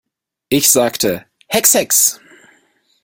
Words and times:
Ich 0.49 0.71
sagte: 0.71 1.27
Hex, 1.49 1.75
hex! 1.75 2.19